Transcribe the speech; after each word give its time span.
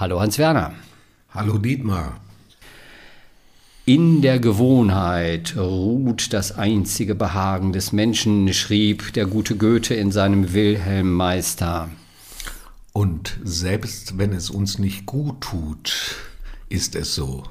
Hallo 0.00 0.20
Hans-Werner. 0.20 0.74
Hallo 1.34 1.58
Dietmar. 1.58 2.20
In 3.84 4.22
der 4.22 4.38
Gewohnheit 4.38 5.56
ruht 5.56 6.32
das 6.32 6.52
einzige 6.52 7.16
Behagen 7.16 7.72
des 7.72 7.90
Menschen, 7.90 8.54
schrieb 8.54 9.12
der 9.14 9.26
gute 9.26 9.56
Goethe 9.56 9.94
in 9.94 10.12
seinem 10.12 10.52
Wilhelm 10.54 11.12
Meister. 11.14 11.88
Und 12.92 13.40
selbst 13.42 14.18
wenn 14.18 14.32
es 14.32 14.50
uns 14.50 14.78
nicht 14.78 15.04
gut 15.04 15.40
tut, 15.40 16.14
ist 16.68 16.94
es 16.94 17.16
so. 17.16 17.42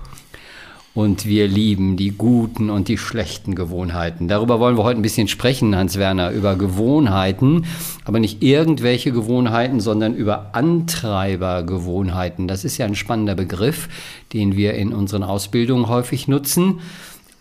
Und 0.98 1.28
wir 1.28 1.48
lieben 1.48 1.96
die 1.96 2.10
guten 2.10 2.72
und 2.72 2.88
die 2.88 2.98
schlechten 2.98 3.54
Gewohnheiten. 3.54 4.28
Darüber 4.28 4.60
wollen 4.60 4.78
wir 4.78 4.84
heute 4.84 5.00
ein 5.00 5.04
bisschen 5.04 5.28
sprechen, 5.28 5.76
Hans-Werner, 5.76 6.32
über 6.32 6.56
Gewohnheiten, 6.56 7.68
aber 8.04 8.20
nicht 8.20 8.42
irgendwelche 8.42 9.12
Gewohnheiten, 9.12 9.80
sondern 9.80 10.16
über 10.16 10.56
Antreibergewohnheiten. 10.56 12.48
Das 12.48 12.66
ist 12.66 12.80
ja 12.80 12.88
ein 12.88 12.96
spannender 12.96 13.36
Begriff, 13.36 13.90
den 14.34 14.58
wir 14.58 14.74
in 14.74 14.92
unseren 14.92 15.22
Ausbildungen 15.22 15.88
häufig 15.88 16.28
nutzen. 16.28 16.80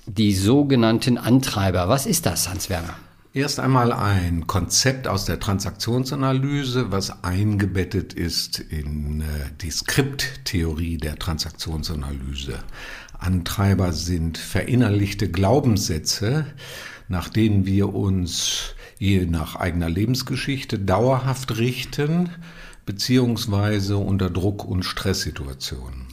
Die 0.04 0.34
sogenannten 0.34 1.16
Antreiber. 1.16 1.88
Was 1.88 2.04
ist 2.04 2.26
das, 2.26 2.50
Hans-Werner? 2.50 2.96
Erst 3.36 3.60
einmal 3.60 3.92
ein 3.92 4.46
Konzept 4.46 5.06
aus 5.06 5.26
der 5.26 5.38
Transaktionsanalyse, 5.38 6.90
was 6.90 7.22
eingebettet 7.22 8.14
ist 8.14 8.60
in 8.60 9.20
äh, 9.20 9.24
die 9.60 9.70
Skripttheorie 9.70 10.96
der 10.96 11.16
Transaktionsanalyse. 11.16 12.60
Antreiber 13.18 13.92
sind 13.92 14.38
verinnerlichte 14.38 15.30
Glaubenssätze, 15.30 16.46
nach 17.08 17.28
denen 17.28 17.66
wir 17.66 17.94
uns 17.94 18.74
je 18.98 19.26
nach 19.26 19.56
eigener 19.56 19.88
Lebensgeschichte 19.88 20.78
dauerhaft 20.78 21.58
richten, 21.58 22.30
beziehungsweise 22.84 23.96
unter 23.96 24.30
Druck- 24.30 24.64
und 24.64 24.84
Stresssituationen. 24.84 26.06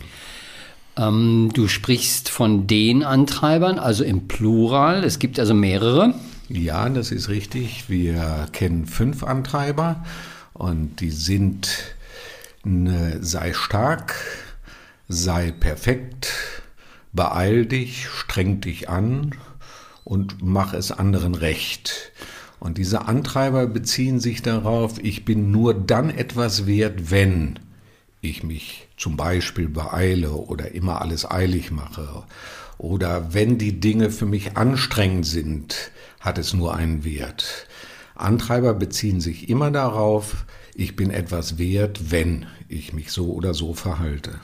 Ähm, 0.98 1.52
du 1.54 1.68
sprichst 1.68 2.30
von 2.30 2.68
den 2.68 3.04
Antreibern, 3.04 3.80
also 3.80 4.04
im 4.04 4.28
Plural. 4.28 5.04
Es 5.04 5.20
gibt 5.20 5.40
also 5.40 5.54
mehrere. 5.54 6.14
Ja, 6.50 6.90
das 6.90 7.12
ist 7.12 7.30
richtig. 7.30 7.90
Wir 7.90 8.48
kennen 8.52 8.86
fünf 8.86 9.24
Antreiber 9.24 10.04
und 10.54 11.00
die 11.00 11.10
sind 11.10 11.96
ne, 12.64 13.18
sei 13.22 13.54
stark, 13.54 14.16
sei 15.08 15.52
perfekt, 15.52 16.32
beeil 17.14 17.66
dich, 17.66 18.08
streng 18.10 18.60
dich 18.60 18.90
an 18.90 19.36
und 20.04 20.38
mach 20.42 20.74
es 20.74 20.92
anderen 20.92 21.36
recht. 21.36 22.12
Und 22.60 22.78
diese 22.78 23.08
Antreiber 23.08 23.68
beziehen 23.68 24.20
sich 24.20 24.42
darauf, 24.42 25.04
ich 25.04 25.26
bin 25.26 25.52
nur 25.52 25.74
dann 25.74 26.10
etwas 26.10 26.66
wert, 26.66 27.12
wenn 27.12 27.60
ich 28.22 28.44
mich 28.44 28.88
zum 28.98 29.18
Beispiel 29.18 29.68
beeile 29.68 30.32
oder 30.32 30.72
immer 30.72 31.02
alles 31.02 31.30
eilig 31.30 31.72
mache. 31.72 32.24
Oder 32.78 33.34
wenn 33.34 33.58
die 33.58 33.80
Dinge 33.80 34.10
für 34.10 34.26
mich 34.26 34.58
anstrengend 34.58 35.26
sind, 35.26 35.92
hat 36.20 36.38
es 36.38 36.54
nur 36.54 36.76
einen 36.76 37.04
Wert. 37.04 37.68
Antreiber 38.16 38.74
beziehen 38.74 39.20
sich 39.20 39.50
immer 39.50 39.72
darauf, 39.72 40.46
ich 40.74 40.96
bin 40.96 41.12
etwas 41.12 41.58
wert, 41.58 42.12
wenn 42.12 42.46
ich 42.70 42.94
mich 42.94 43.12
so 43.12 43.34
oder 43.34 43.54
so 43.54 43.74
verhalte. 43.74 44.40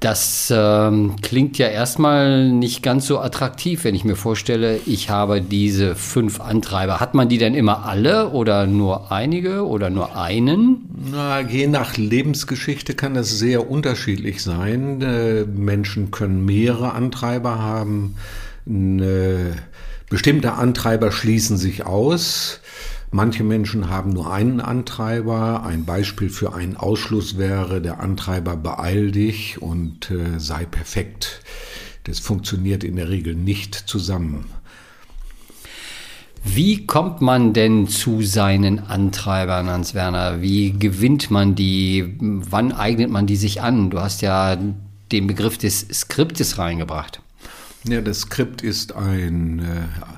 Das 0.00 0.52
ähm, 0.54 1.16
klingt 1.22 1.56
ja 1.56 1.68
erstmal 1.68 2.50
nicht 2.50 2.82
ganz 2.82 3.06
so 3.06 3.18
attraktiv, 3.18 3.84
wenn 3.84 3.94
ich 3.94 4.04
mir 4.04 4.16
vorstelle, 4.16 4.78
ich 4.84 5.08
habe 5.08 5.40
diese 5.40 5.94
fünf 5.94 6.40
Antreiber. 6.40 7.00
Hat 7.00 7.14
man 7.14 7.28
die 7.28 7.38
denn 7.38 7.54
immer 7.54 7.86
alle 7.86 8.30
oder 8.30 8.66
nur 8.66 9.10
einige 9.10 9.66
oder 9.66 9.88
nur 9.88 10.16
einen? 10.16 10.88
Na, 11.10 11.40
je 11.40 11.66
nach 11.66 11.96
Lebensgeschichte 11.96 12.94
kann 12.94 13.14
das 13.14 13.38
sehr 13.38 13.70
unterschiedlich 13.70 14.42
sein. 14.42 15.00
Äh, 15.00 15.44
Menschen 15.44 16.10
können 16.10 16.44
mehrere 16.44 16.92
Antreiber 16.92 17.58
haben. 17.58 18.16
Äh, 18.68 19.52
bestimmte 20.10 20.52
Antreiber 20.52 21.10
schließen 21.10 21.56
sich 21.56 21.86
aus. 21.86 22.60
Manche 23.16 23.44
Menschen 23.44 23.88
haben 23.88 24.10
nur 24.10 24.30
einen 24.30 24.60
Antreiber. 24.60 25.62
Ein 25.64 25.86
Beispiel 25.86 26.28
für 26.28 26.52
einen 26.52 26.76
Ausschluss 26.76 27.38
wäre, 27.38 27.80
der 27.80 28.00
Antreiber 28.00 28.56
beeil 28.56 29.10
dich 29.10 29.62
und 29.62 30.10
äh, 30.10 30.38
sei 30.38 30.66
perfekt. 30.66 31.40
Das 32.04 32.18
funktioniert 32.18 32.84
in 32.84 32.96
der 32.96 33.08
Regel 33.08 33.34
nicht 33.34 33.74
zusammen. 33.74 34.44
Wie 36.44 36.84
kommt 36.84 37.22
man 37.22 37.54
denn 37.54 37.88
zu 37.88 38.20
seinen 38.20 38.80
Antreibern, 38.80 39.70
Hans 39.70 39.94
Werner? 39.94 40.42
Wie 40.42 40.72
gewinnt 40.72 41.30
man 41.30 41.54
die? 41.54 42.18
Wann 42.20 42.70
eignet 42.70 43.08
man 43.08 43.26
die 43.26 43.36
sich 43.36 43.62
an? 43.62 43.88
Du 43.88 43.98
hast 43.98 44.20
ja 44.20 44.58
den 45.10 45.26
Begriff 45.26 45.56
des 45.56 45.88
Skriptes 45.90 46.58
reingebracht. 46.58 47.22
Ja, 47.88 48.02
das 48.02 48.20
Skript 48.20 48.60
ist 48.60 48.94
ein 48.94 49.60
äh, 49.60 50.15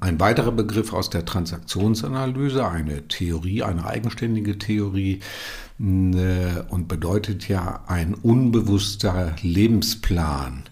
ein 0.00 0.20
weiterer 0.20 0.52
Begriff 0.52 0.92
aus 0.92 1.10
der 1.10 1.24
Transaktionsanalyse, 1.24 2.66
eine 2.66 3.08
Theorie, 3.08 3.62
eine 3.62 3.86
eigenständige 3.86 4.58
Theorie 4.58 5.20
äh, 5.78 6.60
und 6.68 6.88
bedeutet 6.88 7.48
ja 7.48 7.82
ein 7.86 8.14
unbewusster 8.14 9.34
Lebensplan. 9.42 10.64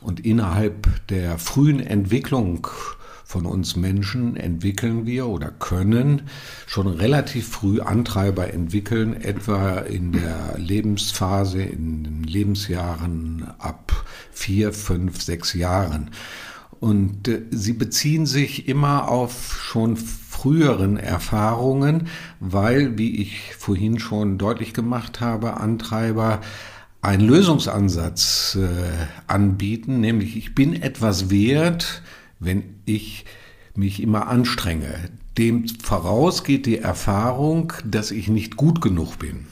Und 0.00 0.24
innerhalb 0.24 1.06
der 1.08 1.38
frühen 1.38 1.80
Entwicklung 1.80 2.68
von 3.24 3.46
uns 3.46 3.76
Menschen 3.76 4.36
entwickeln 4.36 5.06
wir 5.06 5.26
oder 5.26 5.50
können 5.50 6.28
schon 6.66 6.86
relativ 6.86 7.48
früh 7.48 7.80
Antreiber 7.80 8.52
entwickeln, 8.52 9.14
etwa 9.14 9.78
in 9.78 10.12
der 10.12 10.58
Lebensphase, 10.58 11.62
in 11.62 12.04
den 12.04 12.24
Lebensjahren 12.24 13.46
ab 13.58 14.04
vier, 14.32 14.72
fünf, 14.74 15.22
sechs 15.22 15.54
Jahren. 15.54 16.10
Und 16.82 17.28
äh, 17.28 17.42
sie 17.52 17.74
beziehen 17.74 18.26
sich 18.26 18.66
immer 18.66 19.08
auf 19.08 19.56
schon 19.62 19.96
früheren 19.96 20.96
Erfahrungen, 20.96 22.08
weil, 22.40 22.98
wie 22.98 23.22
ich 23.22 23.54
vorhin 23.56 24.00
schon 24.00 24.36
deutlich 24.36 24.74
gemacht 24.74 25.20
habe, 25.20 25.58
Antreiber 25.58 26.40
einen 27.00 27.24
Lösungsansatz 27.24 28.58
äh, 28.60 29.06
anbieten, 29.28 30.00
nämlich 30.00 30.36
ich 30.36 30.56
bin 30.56 30.74
etwas 30.74 31.30
wert, 31.30 32.02
wenn 32.40 32.64
ich 32.84 33.26
mich 33.76 34.02
immer 34.02 34.26
anstrenge. 34.26 34.92
Dem 35.38 35.68
voraus 35.68 36.42
geht 36.42 36.66
die 36.66 36.78
Erfahrung, 36.78 37.72
dass 37.84 38.10
ich 38.10 38.26
nicht 38.26 38.56
gut 38.56 38.80
genug 38.80 39.20
bin. 39.20 39.46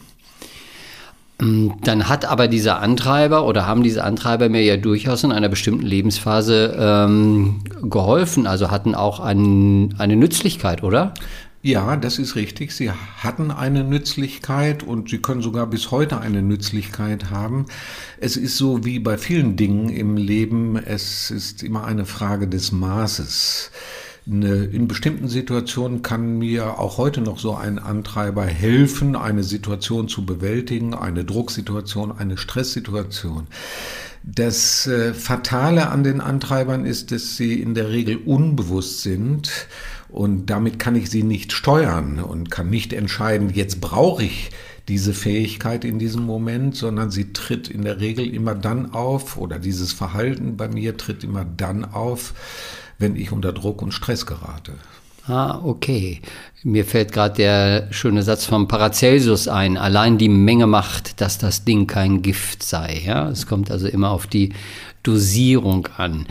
Ähm, 1.40 1.74
dann 1.82 2.08
hat 2.08 2.24
aber 2.24 2.48
dieser 2.48 2.80
Antreiber 2.80 3.46
oder 3.46 3.66
haben 3.66 3.82
diese 3.82 4.04
Antreiber 4.04 4.48
mir 4.48 4.62
ja 4.62 4.76
durchaus 4.76 5.24
in 5.24 5.32
einer 5.32 5.48
bestimmten 5.48 5.86
Lebensphase 5.86 6.76
ähm, 6.78 7.62
geholfen, 7.82 8.46
also 8.46 8.70
hatten 8.70 8.94
auch 8.94 9.20
ein, 9.20 9.94
eine 9.98 10.16
Nützlichkeit, 10.16 10.82
oder? 10.82 11.14
Ja, 11.62 11.96
das 11.96 12.18
ist 12.18 12.36
richtig. 12.36 12.72
Sie 12.72 12.90
hatten 12.90 13.50
eine 13.50 13.84
Nützlichkeit 13.84 14.82
und 14.82 15.10
sie 15.10 15.18
können 15.18 15.42
sogar 15.42 15.66
bis 15.66 15.90
heute 15.90 16.18
eine 16.18 16.40
Nützlichkeit 16.40 17.30
haben. 17.30 17.66
Es 18.18 18.38
ist 18.38 18.56
so 18.56 18.86
wie 18.86 18.98
bei 18.98 19.18
vielen 19.18 19.56
Dingen 19.56 19.90
im 19.90 20.16
Leben, 20.16 20.76
es 20.76 21.30
ist 21.30 21.62
immer 21.62 21.84
eine 21.84 22.06
Frage 22.06 22.48
des 22.48 22.72
Maßes. 22.72 23.70
In 24.26 24.86
bestimmten 24.86 25.28
Situationen 25.28 26.02
kann 26.02 26.38
mir 26.38 26.78
auch 26.78 26.98
heute 26.98 27.20
noch 27.22 27.38
so 27.38 27.54
ein 27.54 27.78
Antreiber 27.78 28.44
helfen, 28.44 29.16
eine 29.16 29.42
Situation 29.42 30.08
zu 30.08 30.26
bewältigen, 30.26 30.94
eine 30.94 31.24
Drucksituation, 31.24 32.12
eine 32.12 32.36
Stresssituation. 32.36 33.46
Das 34.22 34.86
äh, 34.86 35.14
Fatale 35.14 35.88
an 35.88 36.04
den 36.04 36.20
Antreibern 36.20 36.84
ist, 36.84 37.10
dass 37.10 37.38
sie 37.38 37.54
in 37.54 37.74
der 37.74 37.88
Regel 37.88 38.18
unbewusst 38.18 39.00
sind 39.00 39.50
und 40.10 40.46
damit 40.50 40.78
kann 40.78 40.94
ich 40.94 41.08
sie 41.08 41.22
nicht 41.22 41.52
steuern 41.52 42.18
und 42.18 42.50
kann 42.50 42.68
nicht 42.68 42.92
entscheiden, 42.92 43.48
jetzt 43.48 43.80
brauche 43.80 44.24
ich 44.24 44.50
diese 44.88 45.14
Fähigkeit 45.14 45.84
in 45.84 45.98
diesem 45.98 46.26
Moment, 46.26 46.76
sondern 46.76 47.10
sie 47.10 47.32
tritt 47.32 47.68
in 47.68 47.82
der 47.82 48.00
Regel 48.00 48.26
immer 48.34 48.54
dann 48.54 48.92
auf 48.92 49.38
oder 49.38 49.58
dieses 49.58 49.92
Verhalten 49.92 50.56
bei 50.56 50.68
mir 50.68 50.96
tritt 50.96 51.24
immer 51.24 51.44
dann 51.44 51.84
auf, 51.84 52.34
wenn 53.00 53.16
ich 53.16 53.32
unter 53.32 53.52
Druck 53.52 53.82
und 53.82 53.92
Stress 53.92 54.26
gerate. 54.26 54.74
Ah, 55.26 55.60
okay. 55.64 56.20
Mir 56.62 56.84
fällt 56.84 57.12
gerade 57.12 57.34
der 57.34 57.88
schöne 57.92 58.22
Satz 58.22 58.44
vom 58.44 58.68
Paracelsus 58.68 59.48
ein. 59.48 59.76
Allein 59.76 60.18
die 60.18 60.28
Menge 60.28 60.66
macht, 60.66 61.20
dass 61.20 61.38
das 61.38 61.64
Ding 61.64 61.86
kein 61.86 62.22
Gift 62.22 62.62
sei. 62.62 63.02
Ja, 63.04 63.28
es 63.28 63.46
kommt 63.46 63.70
also 63.70 63.86
immer 63.86 64.10
auf 64.10 64.26
die 64.26 64.52
Dosierung 65.02 65.88
an. 65.96 66.26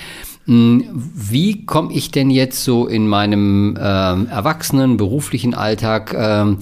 Hm, 0.49 0.83
wie 1.13 1.63
komme 1.67 1.93
ich 1.93 2.09
denn 2.09 2.31
jetzt 2.31 2.63
so 2.63 2.87
in 2.87 3.07
meinem 3.07 3.75
äh, 3.75 3.79
erwachsenen 3.79 4.97
beruflichen 4.97 5.53
Alltag 5.53 6.11
äh, 6.11 6.55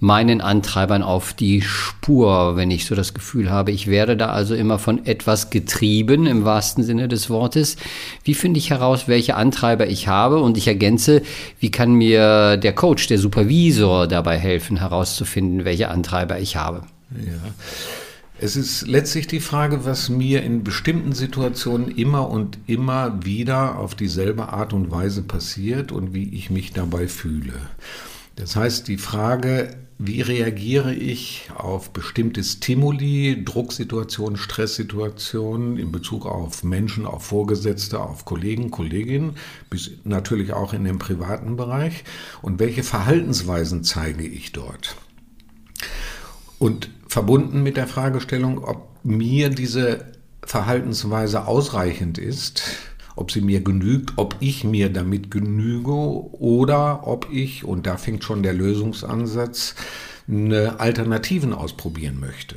meinen 0.00 0.40
Antreibern 0.40 1.02
auf 1.02 1.34
die 1.34 1.60
Spur, 1.60 2.56
wenn 2.56 2.70
ich 2.70 2.86
so 2.86 2.94
das 2.94 3.12
Gefühl 3.12 3.50
habe, 3.50 3.70
ich 3.70 3.86
werde 3.86 4.16
da 4.16 4.30
also 4.30 4.54
immer 4.54 4.78
von 4.78 5.04
etwas 5.04 5.50
getrieben 5.50 6.26
im 6.26 6.46
wahrsten 6.46 6.82
Sinne 6.84 7.06
des 7.06 7.28
Wortes. 7.28 7.76
Wie 8.22 8.32
finde 8.32 8.56
ich 8.56 8.70
heraus, 8.70 9.08
welche 9.08 9.36
Antreiber 9.36 9.88
ich 9.88 10.08
habe? 10.08 10.38
Und 10.38 10.56
ich 10.56 10.66
ergänze, 10.66 11.20
wie 11.60 11.70
kann 11.70 11.92
mir 11.92 12.56
der 12.56 12.74
Coach, 12.74 13.08
der 13.08 13.18
Supervisor 13.18 14.06
dabei 14.06 14.38
helfen, 14.38 14.78
herauszufinden, 14.78 15.66
welche 15.66 15.90
Antreiber 15.90 16.40
ich 16.40 16.56
habe? 16.56 16.80
Ja. 17.14 18.03
Es 18.44 18.56
ist 18.56 18.86
letztlich 18.86 19.26
die 19.26 19.40
Frage, 19.40 19.86
was 19.86 20.10
mir 20.10 20.42
in 20.42 20.64
bestimmten 20.64 21.14
Situationen 21.14 21.88
immer 21.88 22.28
und 22.28 22.58
immer 22.66 23.24
wieder 23.24 23.78
auf 23.78 23.94
dieselbe 23.94 24.50
Art 24.50 24.74
und 24.74 24.90
Weise 24.90 25.22
passiert 25.22 25.92
und 25.92 26.12
wie 26.12 26.28
ich 26.34 26.50
mich 26.50 26.74
dabei 26.74 27.08
fühle. 27.08 27.54
Das 28.36 28.54
heißt, 28.54 28.86
die 28.86 28.98
Frage, 28.98 29.74
wie 29.96 30.20
reagiere 30.20 30.94
ich 30.94 31.48
auf 31.56 31.94
bestimmte 31.94 32.44
Stimuli, 32.44 33.42
Drucksituationen, 33.46 34.36
Stresssituationen 34.36 35.78
in 35.78 35.90
Bezug 35.90 36.26
auf 36.26 36.64
Menschen, 36.64 37.06
auf 37.06 37.24
Vorgesetzte, 37.24 37.98
auf 37.98 38.26
Kollegen, 38.26 38.70
Kolleginnen, 38.70 39.36
bis 39.70 39.92
natürlich 40.04 40.52
auch 40.52 40.74
in 40.74 40.84
dem 40.84 40.98
privaten 40.98 41.56
Bereich 41.56 42.04
und 42.42 42.58
welche 42.58 42.82
Verhaltensweisen 42.82 43.84
zeige 43.84 44.26
ich 44.26 44.52
dort? 44.52 44.96
Und 46.58 46.90
verbunden 47.14 47.62
mit 47.62 47.76
der 47.76 47.86
Fragestellung, 47.86 48.64
ob 48.64 48.88
mir 49.04 49.48
diese 49.48 50.04
Verhaltensweise 50.44 51.46
ausreichend 51.46 52.18
ist, 52.18 52.64
ob 53.14 53.30
sie 53.30 53.40
mir 53.40 53.60
genügt, 53.60 54.14
ob 54.16 54.34
ich 54.40 54.64
mir 54.64 54.92
damit 54.92 55.30
genüge 55.30 55.92
oder 55.92 57.06
ob 57.06 57.28
ich, 57.30 57.64
und 57.64 57.86
da 57.86 57.98
fängt 57.98 58.24
schon 58.24 58.42
der 58.42 58.52
Lösungsansatz, 58.52 59.76
Alternativen 60.26 61.52
ausprobieren 61.52 62.18
möchte. 62.18 62.56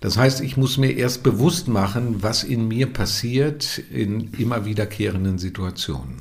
Das 0.00 0.16
heißt, 0.16 0.40
ich 0.40 0.56
muss 0.56 0.78
mir 0.78 0.92
erst 0.96 1.22
bewusst 1.22 1.68
machen, 1.68 2.22
was 2.22 2.44
in 2.44 2.68
mir 2.68 2.86
passiert 2.86 3.82
in 3.92 4.32
immer 4.38 4.64
wiederkehrenden 4.64 5.36
Situationen. 5.36 6.20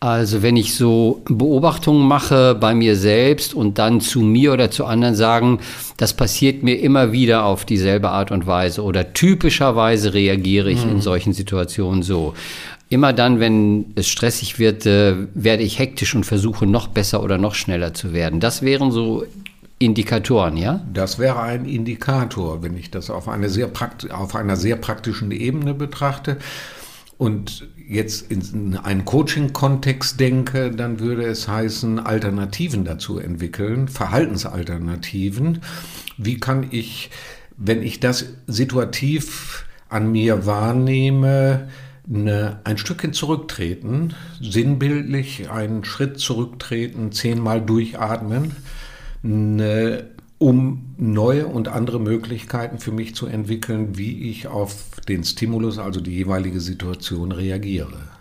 Also 0.00 0.42
wenn 0.42 0.56
ich 0.56 0.74
so 0.74 1.22
Beobachtungen 1.24 2.06
mache 2.06 2.54
bei 2.54 2.74
mir 2.74 2.94
selbst 2.94 3.54
und 3.54 3.78
dann 3.78 4.02
zu 4.02 4.20
mir 4.20 4.52
oder 4.52 4.70
zu 4.70 4.84
anderen 4.84 5.14
sagen, 5.14 5.60
das 5.96 6.12
passiert 6.12 6.62
mir 6.62 6.78
immer 6.80 7.12
wieder 7.12 7.44
auf 7.46 7.64
dieselbe 7.64 8.10
Art 8.10 8.30
und 8.30 8.46
Weise 8.46 8.82
oder 8.82 9.14
typischerweise 9.14 10.12
reagiere 10.12 10.70
ich 10.70 10.84
mhm. 10.84 10.92
in 10.92 11.00
solchen 11.00 11.32
Situationen 11.32 12.02
so. 12.02 12.34
Immer 12.90 13.14
dann, 13.14 13.40
wenn 13.40 13.86
es 13.94 14.06
stressig 14.08 14.58
wird, 14.58 14.84
äh, 14.84 15.14
werde 15.32 15.62
ich 15.62 15.78
hektisch 15.78 16.14
und 16.14 16.24
versuche 16.24 16.66
noch 16.66 16.88
besser 16.88 17.22
oder 17.22 17.38
noch 17.38 17.54
schneller 17.54 17.94
zu 17.94 18.12
werden. 18.12 18.40
Das 18.40 18.60
wären 18.60 18.90
so 18.90 19.24
Indikatoren, 19.78 20.56
ja? 20.56 20.84
Das 20.92 21.18
wäre 21.18 21.40
ein 21.40 21.64
Indikator, 21.64 22.62
wenn 22.62 22.76
ich 22.76 22.90
das 22.90 23.10
auf, 23.10 23.28
eine 23.28 23.48
sehr 23.48 23.70
auf 24.12 24.36
einer 24.36 24.56
sehr 24.56 24.76
praktischen 24.76 25.30
Ebene 25.30 25.74
betrachte 25.74 26.36
und 27.18 27.66
jetzt 27.94 28.30
in 28.30 28.76
einen 28.76 29.04
Coaching-Kontext 29.04 30.20
denke, 30.20 30.70
dann 30.70 31.00
würde 31.00 31.24
es 31.24 31.48
heißen, 31.48 31.98
Alternativen 31.98 32.84
dazu 32.84 33.18
entwickeln, 33.18 33.88
Verhaltensalternativen. 33.88 35.62
Wie 36.18 36.38
kann 36.38 36.66
ich, 36.70 37.10
wenn 37.56 37.82
ich 37.82 38.00
das 38.00 38.26
situativ 38.46 39.64
an 39.88 40.10
mir 40.12 40.46
wahrnehme, 40.46 41.68
eine, 42.12 42.60
ein 42.64 42.76
Stückchen 42.76 43.12
zurücktreten, 43.12 44.14
sinnbildlich 44.40 45.50
einen 45.50 45.84
Schritt 45.84 46.18
zurücktreten, 46.18 47.12
zehnmal 47.12 47.62
durchatmen, 47.62 48.52
eine 49.22 50.10
um 50.38 50.94
neue 50.96 51.46
und 51.46 51.68
andere 51.68 52.00
Möglichkeiten 52.00 52.78
für 52.78 52.92
mich 52.92 53.14
zu 53.14 53.26
entwickeln, 53.26 53.96
wie 53.96 54.30
ich 54.30 54.46
auf 54.48 55.00
den 55.08 55.24
Stimulus, 55.24 55.78
also 55.78 56.00
die 56.00 56.14
jeweilige 56.14 56.60
Situation 56.60 57.32
reagiere. 57.32 58.13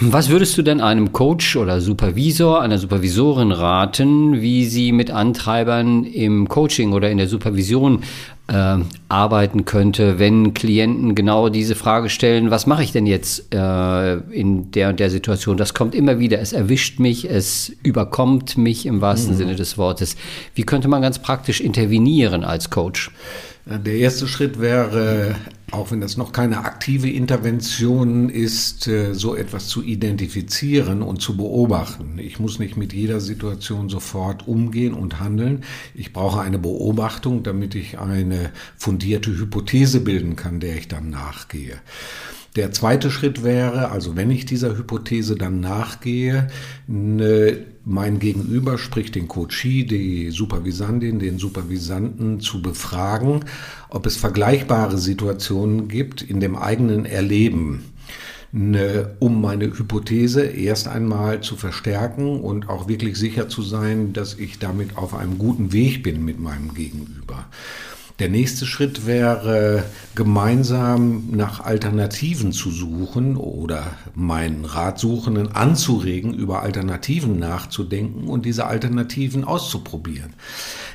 Was 0.00 0.30
würdest 0.30 0.58
du 0.58 0.62
denn 0.62 0.80
einem 0.80 1.12
Coach 1.12 1.54
oder 1.56 1.80
Supervisor, 1.80 2.60
einer 2.60 2.78
Supervisorin 2.78 3.52
raten, 3.52 4.40
wie 4.40 4.66
sie 4.66 4.90
mit 4.90 5.12
Antreibern 5.12 6.04
im 6.04 6.48
Coaching 6.48 6.92
oder 6.92 7.08
in 7.08 7.18
der 7.18 7.28
Supervision 7.28 8.02
äh, 8.48 8.78
arbeiten 9.08 9.64
könnte, 9.64 10.18
wenn 10.18 10.54
Klienten 10.54 11.14
genau 11.14 11.50
diese 11.50 11.76
Frage 11.76 12.10
stellen, 12.10 12.50
was 12.50 12.66
mache 12.66 12.82
ich 12.82 12.90
denn 12.90 13.06
jetzt 13.06 13.54
äh, 13.54 14.14
in 14.32 14.72
der 14.72 14.88
und 14.88 14.98
der 14.98 15.10
Situation? 15.10 15.56
Das 15.56 15.72
kommt 15.72 15.94
immer 15.94 16.18
wieder, 16.18 16.40
es 16.40 16.52
erwischt 16.52 16.98
mich, 16.98 17.30
es 17.30 17.72
überkommt 17.84 18.58
mich 18.58 18.86
im 18.86 19.00
wahrsten 19.00 19.34
mhm. 19.34 19.38
Sinne 19.38 19.54
des 19.54 19.78
Wortes. 19.78 20.16
Wie 20.56 20.64
könnte 20.64 20.88
man 20.88 21.00
ganz 21.00 21.20
praktisch 21.20 21.60
intervenieren 21.60 22.42
als 22.42 22.70
Coach? 22.70 23.12
Der 23.66 23.94
erste 23.94 24.28
Schritt 24.28 24.60
wäre, 24.60 25.36
auch 25.70 25.90
wenn 25.90 26.02
das 26.02 26.18
noch 26.18 26.32
keine 26.32 26.58
aktive 26.58 27.08
Intervention 27.08 28.28
ist, 28.28 28.86
äh, 28.88 29.14
so 29.14 29.34
etwas 29.34 29.68
zu 29.68 29.82
identifizieren 29.82 31.00
und 31.00 31.22
zu 31.22 31.34
beobachten. 31.38 32.18
Ich 32.18 32.38
muss 32.38 32.58
nicht 32.58 32.76
mit 32.76 32.92
jeder 32.92 33.20
Situation 33.20 33.88
sofort 33.88 34.46
umgehen 34.46 34.92
und 34.92 35.18
handeln. 35.18 35.64
Ich 35.94 36.12
brauche 36.12 36.42
eine 36.42 36.58
Beobachtung, 36.58 37.42
damit 37.42 37.74
ich 37.74 37.98
eine 37.98 38.50
fundierte 38.76 39.30
Hypothese 39.30 40.00
bilden 40.00 40.36
kann, 40.36 40.60
der 40.60 40.76
ich 40.76 40.88
dann 40.88 41.08
nachgehe. 41.08 41.80
Der 42.56 42.70
zweite 42.70 43.10
Schritt 43.10 43.42
wäre, 43.42 43.90
also 43.90 44.14
wenn 44.14 44.30
ich 44.30 44.46
dieser 44.46 44.76
Hypothese 44.76 45.34
dann 45.34 45.58
nachgehe, 45.58 46.46
ne, 46.86 47.64
mein 47.84 48.20
Gegenüber, 48.20 48.78
sprich 48.78 49.10
den 49.10 49.26
Coachie, 49.26 49.84
die 49.84 50.30
Supervisandin, 50.30 51.18
den 51.18 51.38
Supervisanten 51.38 52.38
zu 52.38 52.62
befragen, 52.62 53.40
ob 53.88 54.06
es 54.06 54.16
vergleichbare 54.16 54.98
Situationen 54.98 55.88
gibt 55.88 56.22
in 56.22 56.38
dem 56.38 56.54
eigenen 56.54 57.06
Erleben, 57.06 57.86
ne, 58.52 59.16
um 59.18 59.40
meine 59.40 59.76
Hypothese 59.76 60.44
erst 60.44 60.86
einmal 60.86 61.40
zu 61.40 61.56
verstärken 61.56 62.38
und 62.38 62.68
auch 62.68 62.86
wirklich 62.86 63.16
sicher 63.16 63.48
zu 63.48 63.62
sein, 63.62 64.12
dass 64.12 64.38
ich 64.38 64.60
damit 64.60 64.96
auf 64.96 65.12
einem 65.12 65.38
guten 65.38 65.72
Weg 65.72 66.04
bin 66.04 66.24
mit 66.24 66.38
meinem 66.38 66.72
Gegenüber. 66.72 67.46
Der 68.20 68.28
nächste 68.28 68.64
Schritt 68.64 69.06
wäre, 69.06 69.82
gemeinsam 70.14 71.30
nach 71.32 71.58
Alternativen 71.58 72.52
zu 72.52 72.70
suchen 72.70 73.36
oder 73.36 73.96
meinen 74.14 74.64
Ratsuchenden 74.64 75.50
anzuregen, 75.50 76.32
über 76.32 76.62
Alternativen 76.62 77.40
nachzudenken 77.40 78.28
und 78.28 78.46
diese 78.46 78.66
Alternativen 78.66 79.42
auszuprobieren. 79.42 80.34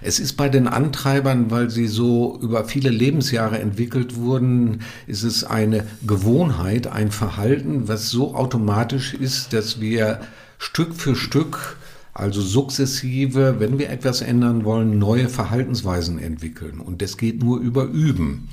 Es 0.01 0.21
ist 0.21 0.37
bei 0.37 0.47
den 0.47 0.69
Antreibern, 0.69 1.51
weil 1.51 1.69
sie 1.69 1.87
so 1.87 2.39
über 2.41 2.63
viele 2.63 2.89
Lebensjahre 2.89 3.59
entwickelt 3.59 4.15
wurden, 4.15 4.83
ist 5.05 5.23
es 5.23 5.43
eine 5.43 5.85
Gewohnheit, 6.07 6.87
ein 6.87 7.11
Verhalten, 7.11 7.89
was 7.89 8.09
so 8.09 8.33
automatisch 8.33 9.13
ist, 9.13 9.51
dass 9.51 9.81
wir 9.81 10.21
Stück 10.57 10.95
für 10.95 11.17
Stück 11.17 11.75
also 12.13 12.41
sukzessive, 12.41 13.59
wenn 13.59 13.79
wir 13.79 13.89
etwas 13.89 14.21
ändern 14.21 14.65
wollen, 14.65 14.99
neue 14.99 15.29
Verhaltensweisen 15.29 16.19
entwickeln. 16.19 16.79
Und 16.79 17.01
das 17.01 17.17
geht 17.17 17.43
nur 17.43 17.59
über 17.59 17.85
Üben. 17.85 18.49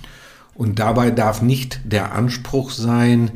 Und 0.54 0.78
dabei 0.78 1.10
darf 1.10 1.42
nicht 1.42 1.80
der 1.84 2.12
Anspruch 2.14 2.70
sein, 2.70 3.30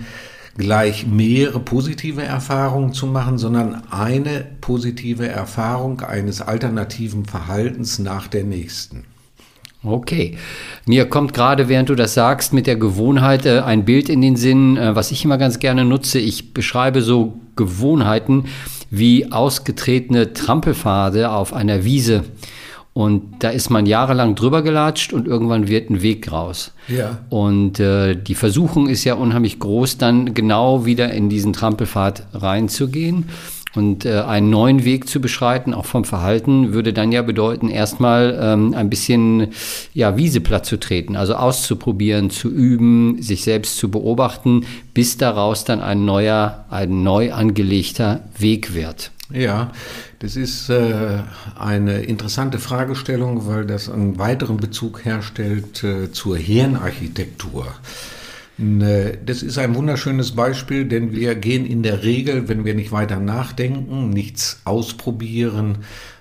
gleich 0.56 1.06
mehrere 1.06 1.60
positive 1.60 2.22
Erfahrungen 2.22 2.92
zu 2.92 3.06
machen, 3.06 3.38
sondern 3.38 3.82
eine 3.90 4.46
positive 4.60 5.26
Erfahrung 5.26 6.00
eines 6.00 6.40
alternativen 6.40 7.24
Verhaltens 7.24 7.98
nach 7.98 8.26
der 8.26 8.44
nächsten. 8.44 9.04
Okay. 9.82 10.36
Mir 10.84 11.08
kommt 11.08 11.32
gerade, 11.32 11.68
während 11.68 11.88
du 11.88 11.94
das 11.94 12.12
sagst, 12.12 12.52
mit 12.52 12.66
der 12.66 12.76
Gewohnheit 12.76 13.46
äh, 13.46 13.60
ein 13.60 13.86
Bild 13.86 14.10
in 14.10 14.20
den 14.20 14.36
Sinn, 14.36 14.76
äh, 14.76 14.94
was 14.94 15.10
ich 15.10 15.24
immer 15.24 15.38
ganz 15.38 15.58
gerne 15.58 15.86
nutze. 15.86 16.18
Ich 16.18 16.52
beschreibe 16.52 17.00
so 17.00 17.40
Gewohnheiten 17.56 18.44
wie 18.90 19.30
ausgetretene 19.30 20.32
Trampelpfade 20.32 21.30
auf 21.30 21.52
einer 21.52 21.84
Wiese. 21.84 22.24
Und 22.92 23.36
da 23.38 23.50
ist 23.50 23.70
man 23.70 23.86
jahrelang 23.86 24.34
drüber 24.34 24.62
gelatscht 24.62 25.12
und 25.12 25.28
irgendwann 25.28 25.68
wird 25.68 25.90
ein 25.90 26.02
Weg 26.02 26.32
raus. 26.32 26.72
Ja. 26.88 27.18
Und 27.28 27.78
äh, 27.78 28.16
die 28.16 28.34
Versuchung 28.34 28.88
ist 28.88 29.04
ja 29.04 29.14
unheimlich 29.14 29.60
groß, 29.60 29.96
dann 29.96 30.34
genau 30.34 30.84
wieder 30.86 31.12
in 31.12 31.28
diesen 31.28 31.52
Trampelpfad 31.52 32.26
reinzugehen. 32.34 33.28
Und 33.74 34.04
äh, 34.04 34.22
einen 34.22 34.50
neuen 34.50 34.84
Weg 34.84 35.08
zu 35.08 35.20
beschreiten, 35.20 35.74
auch 35.74 35.84
vom 35.84 36.04
Verhalten, 36.04 36.72
würde 36.72 36.92
dann 36.92 37.12
ja 37.12 37.22
bedeuten, 37.22 37.68
erstmal 37.68 38.36
ähm, 38.40 38.74
ein 38.74 38.90
bisschen 38.90 39.48
ja, 39.94 40.16
Wieseplatz 40.16 40.68
zu 40.68 40.80
treten, 40.80 41.14
also 41.14 41.34
auszuprobieren, 41.34 42.30
zu 42.30 42.48
üben, 42.50 43.22
sich 43.22 43.44
selbst 43.44 43.78
zu 43.78 43.88
beobachten, 43.88 44.66
bis 44.92 45.18
daraus 45.18 45.64
dann 45.64 45.80
ein 45.80 46.04
neuer, 46.04 46.64
ein 46.68 47.04
neu 47.04 47.32
angelegter 47.32 48.22
Weg 48.36 48.74
wird. 48.74 49.12
Ja, 49.32 49.70
das 50.18 50.34
ist 50.34 50.68
äh, 50.70 51.20
eine 51.56 52.00
interessante 52.00 52.58
Fragestellung, 52.58 53.46
weil 53.46 53.64
das 53.64 53.88
einen 53.88 54.18
weiteren 54.18 54.56
Bezug 54.56 55.04
herstellt 55.04 55.84
äh, 55.84 56.10
zur 56.10 56.36
Hirnarchitektur. 56.36 57.66
Äh, 58.60 59.16
das 59.24 59.42
ist 59.42 59.58
ein 59.58 59.74
wunderschönes 59.74 60.32
Beispiel, 60.32 60.84
denn 60.84 61.12
wir 61.12 61.34
gehen 61.34 61.64
in 61.66 61.82
der 61.82 62.02
Regel, 62.02 62.48
wenn 62.48 62.64
wir 62.64 62.74
nicht 62.74 62.92
weiter 62.92 63.18
nachdenken, 63.18 64.10
nichts 64.10 64.60
ausprobieren, 64.64 65.78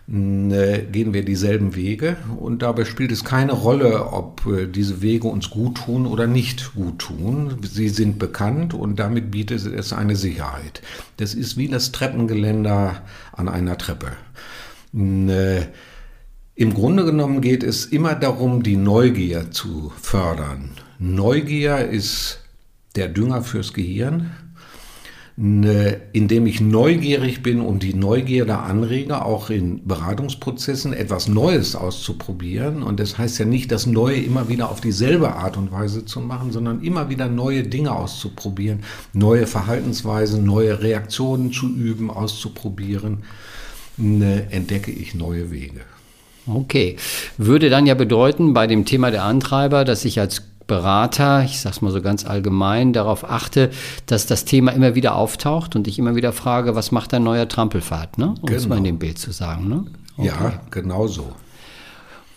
äh, 0.07 0.79
gehen 0.91 1.13
wir 1.13 1.23
dieselben 1.23 1.75
Wege 1.75 2.17
und 2.39 2.61
dabei 2.61 2.85
spielt 2.85 3.11
es 3.11 3.23
keine 3.23 3.51
Rolle, 3.51 4.11
ob 4.11 4.45
äh, 4.47 4.67
diese 4.67 5.01
Wege 5.01 5.27
uns 5.27 5.49
gut 5.49 5.77
tun 5.77 6.07
oder 6.07 6.27
nicht 6.27 6.73
gut 6.73 6.99
tun. 6.99 7.57
Sie 7.61 7.89
sind 7.89 8.17
bekannt 8.17 8.73
und 8.73 8.99
damit 8.99 9.31
bietet 9.31 9.65
es 9.65 9.93
eine 9.93 10.15
Sicherheit. 10.15 10.81
Das 11.17 11.33
ist 11.33 11.57
wie 11.57 11.67
das 11.67 11.91
Treppengeländer 11.91 13.01
an 13.33 13.49
einer 13.49 13.77
Treppe. 13.77 14.13
Im 14.91 16.73
Grunde 16.73 17.05
genommen 17.05 17.41
geht 17.41 17.63
es 17.63 17.85
immer 17.85 18.15
darum, 18.15 18.63
die 18.63 18.77
Neugier 18.77 19.51
zu 19.51 19.93
fördern. 20.01 20.71
Neugier 20.99 21.87
ist 21.87 22.39
der 22.97 23.07
Dünger 23.07 23.41
fürs 23.41 23.73
Gehirn, 23.73 24.31
ne, 25.37 26.01
indem 26.11 26.45
ich 26.45 26.59
neugierig 26.59 27.41
bin 27.41 27.61
und 27.61 27.83
die 27.83 27.93
Neugierde 27.93 28.57
anrege, 28.57 29.23
auch 29.23 29.49
in 29.49 29.87
Beratungsprozessen 29.87 30.91
etwas 30.91 31.29
Neues 31.29 31.77
auszuprobieren. 31.77 32.83
Und 32.83 32.99
das 32.99 33.17
heißt 33.17 33.39
ja 33.39 33.45
nicht, 33.45 33.71
das 33.71 33.85
Neue 33.85 34.17
immer 34.17 34.49
wieder 34.49 34.69
auf 34.69 34.81
dieselbe 34.81 35.33
Art 35.35 35.55
und 35.55 35.71
Weise 35.71 36.03
zu 36.03 36.19
machen, 36.19 36.51
sondern 36.51 36.81
immer 36.83 37.09
wieder 37.09 37.29
neue 37.29 37.63
Dinge 37.63 37.95
auszuprobieren, 37.95 38.81
neue 39.13 39.47
Verhaltensweisen, 39.47 40.43
neue 40.43 40.81
Reaktionen 40.81 41.53
zu 41.53 41.69
üben, 41.69 42.11
auszuprobieren, 42.11 43.19
ne, 43.95 44.47
entdecke 44.51 44.91
ich 44.91 45.15
neue 45.15 45.49
Wege. 45.49 45.79
Okay. 46.45 46.97
Würde 47.37 47.69
dann 47.69 47.85
ja 47.85 47.93
bedeuten, 47.93 48.53
bei 48.53 48.67
dem 48.67 48.83
Thema 48.83 49.11
der 49.11 49.23
Antreiber, 49.23 49.85
dass 49.85 50.03
ich 50.03 50.19
als 50.19 50.48
Berater, 50.69 51.43
ich 51.43 51.59
sage 51.59 51.75
es 51.75 51.81
mal 51.81 51.91
so 51.91 52.01
ganz 52.01 52.25
allgemein, 52.25 52.93
darauf 52.93 53.29
achte, 53.29 53.71
dass 54.05 54.25
das 54.25 54.45
Thema 54.45 54.71
immer 54.71 54.95
wieder 54.95 55.15
auftaucht 55.15 55.75
und 55.75 55.89
ich 55.89 55.99
immer 55.99 56.15
wieder 56.15 56.31
frage, 56.31 56.75
was 56.75 56.93
macht 56.93 57.13
ein 57.13 57.23
neuer 57.23 57.49
Trampelfahrt, 57.49 58.17
ne? 58.17 58.27
um 58.27 58.45
genau. 58.45 58.57
es 58.57 58.67
mal 58.67 58.77
in 58.77 58.85
dem 58.85 58.99
Bild 58.99 59.17
zu 59.17 59.31
sagen. 59.31 59.67
Ne? 59.67 59.85
Okay. 60.15 60.27
Ja, 60.27 60.61
genau 60.71 61.07
so. 61.07 61.33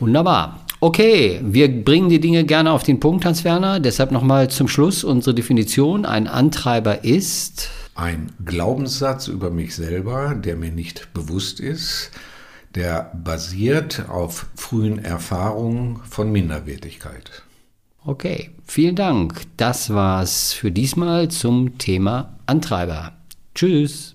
Wunderbar. 0.01 0.59
Okay, 0.81 1.41
wir 1.45 1.85
bringen 1.85 2.09
die 2.09 2.19
Dinge 2.19 2.45
gerne 2.45 2.73
auf 2.73 2.83
den 2.83 2.99
Punkt, 2.99 3.25
Hans 3.25 3.45
Werner. 3.45 3.79
Deshalb 3.79 4.11
nochmal 4.11 4.51
zum 4.51 4.67
Schluss 4.67 5.05
unsere 5.05 5.33
Definition. 5.33 6.05
Ein 6.05 6.27
Antreiber 6.27 7.05
ist 7.05 7.71
ein 7.95 8.33
Glaubenssatz 8.45 9.29
über 9.29 9.51
mich 9.51 9.77
selber, 9.77 10.35
der 10.35 10.57
mir 10.57 10.73
nicht 10.73 11.13
bewusst 11.15 11.61
ist, 11.61 12.11
der 12.75 13.13
basiert 13.15 14.09
auf 14.09 14.47
frühen 14.57 14.99
Erfahrungen 14.99 16.01
von 16.09 16.33
Minderwertigkeit. 16.33 17.43
Okay, 18.05 18.51
vielen 18.65 18.97
Dank. 18.97 19.43
Das 19.57 19.95
war's 19.95 20.53
für 20.53 20.73
diesmal 20.73 21.29
zum 21.29 21.79
Thema 21.79 22.37
Antreiber. 22.47 23.13
Tschüss. 23.55 24.15